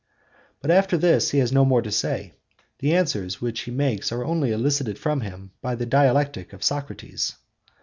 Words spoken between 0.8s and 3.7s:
this he has no more to say; the answers which he